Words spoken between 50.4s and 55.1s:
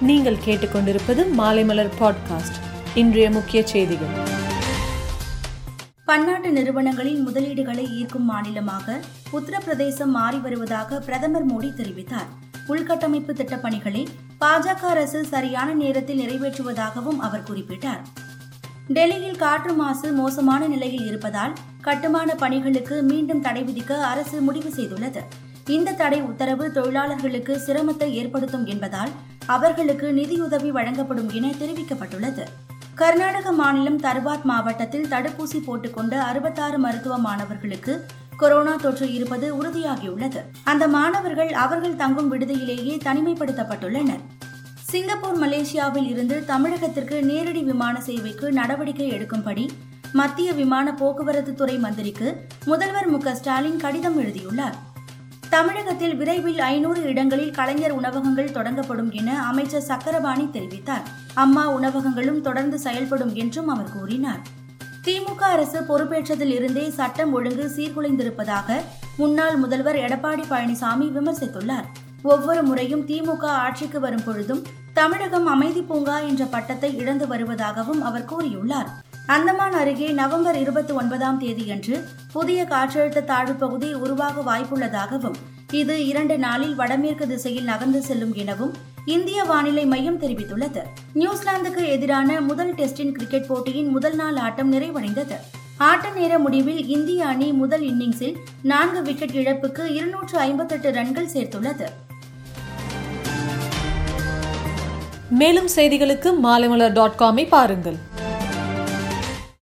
விமான போக்குவரத்து துறை மந்திரிக்கு முதல்வர் மு ஸ்டாலின் கடிதம் எழுதியுள்ளார்.